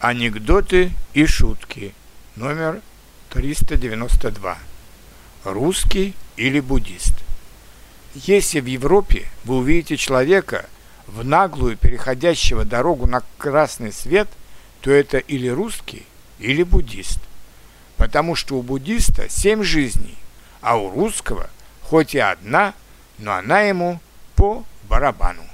[0.00, 1.92] Анекдоты и шутки.
[2.34, 2.80] Номер
[3.28, 4.56] 392.
[5.44, 7.12] Русский или буддист?
[8.14, 10.64] Если в Европе вы увидите человека,
[11.06, 14.26] в наглую переходящего дорогу на красный свет,
[14.80, 16.06] то это или русский,
[16.38, 17.18] или буддист.
[17.98, 20.16] Потому что у буддиста семь жизней,
[20.62, 21.50] а у русского
[21.82, 22.72] хоть и одна,
[23.18, 24.00] но она ему
[24.34, 25.49] по барабану.